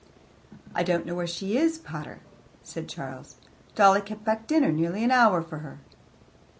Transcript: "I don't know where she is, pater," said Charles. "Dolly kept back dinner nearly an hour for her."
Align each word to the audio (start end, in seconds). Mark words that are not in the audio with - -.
"I 0.73 0.81
don't 0.81 1.05
know 1.05 1.13
where 1.13 1.27
she 1.27 1.57
is, 1.57 1.77
pater," 1.77 2.21
said 2.63 2.89
Charles. 2.89 3.35
"Dolly 3.75 4.01
kept 4.01 4.23
back 4.23 4.47
dinner 4.47 4.71
nearly 4.71 5.03
an 5.03 5.11
hour 5.11 5.43
for 5.43 5.59
her." 5.59 5.77